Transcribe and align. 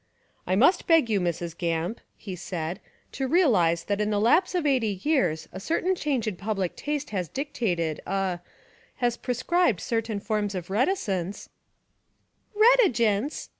"I 0.47 0.55
must 0.55 0.87
beg 0.87 1.11
you, 1.11 1.19
Mrs. 1.21 1.55
Gamp," 1.55 2.01
he 2.17 2.35
said, 2.35 2.79
"to 3.11 3.27
realise 3.27 3.83
that 3.83 4.01
in 4.01 4.09
the 4.09 4.19
lapse 4.19 4.55
of 4.55 4.65
eighty 4.65 4.99
years 5.03 5.47
a 5.53 5.59
cer 5.59 5.79
tain 5.79 5.93
change 5.93 6.25
in 6.25 6.37
public 6.37 6.75
taste 6.75 7.11
has 7.11 7.29
dictated— 7.29 8.01
a— 8.07 8.39
has 8.95 9.15
prescribed 9.15 9.79
certain 9.79 10.19
forms 10.19 10.55
of 10.55 10.71
reticence" 10.71 11.49
"Retigence 12.57 13.49